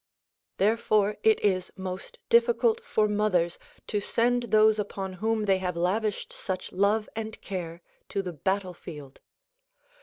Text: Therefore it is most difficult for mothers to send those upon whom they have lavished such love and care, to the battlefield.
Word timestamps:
Therefore 0.57 1.17
it 1.21 1.39
is 1.41 1.71
most 1.77 2.17
difficult 2.29 2.83
for 2.83 3.07
mothers 3.07 3.59
to 3.85 3.99
send 3.99 4.45
those 4.45 4.79
upon 4.79 5.13
whom 5.21 5.45
they 5.45 5.59
have 5.59 5.77
lavished 5.77 6.33
such 6.33 6.71
love 6.71 7.07
and 7.15 7.39
care, 7.41 7.83
to 8.09 8.23
the 8.23 8.33
battlefield. 8.33 9.19